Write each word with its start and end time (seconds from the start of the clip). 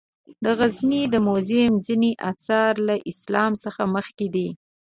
د 0.43 0.45
غزني 0.59 1.01
د 1.13 1.15
موزیم 1.27 1.73
ځینې 1.87 2.11
آثار 2.31 2.73
له 2.87 2.95
اسلام 3.11 3.51
څخه 3.63 3.81
مخکې 3.95 4.27
دي. 4.35 4.49